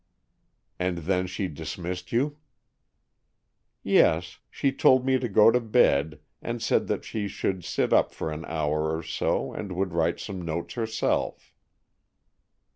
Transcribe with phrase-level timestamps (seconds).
[0.79, 2.39] "And then she dismissed you?"
[3.83, 4.39] "Yes.
[4.49, 8.31] She told me to go to bed, and said that she should sit up for
[8.31, 11.53] an hour or so, and would write some notes herself."